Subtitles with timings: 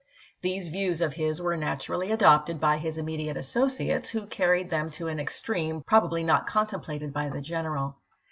[0.41, 5.07] These views of his were naturally adopted by his immediate associates, who carried them to
[5.09, 7.97] an ex treme probably not contemplated by the general.